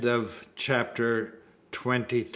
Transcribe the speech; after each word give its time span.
CHAPTER 0.55 1.35
TWENTY 1.71 2.23
FOUR. 2.23 2.29